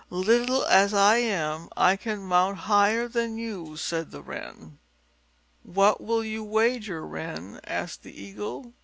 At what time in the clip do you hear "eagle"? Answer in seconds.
8.19-8.73